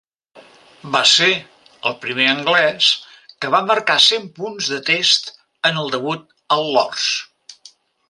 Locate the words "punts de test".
4.41-5.33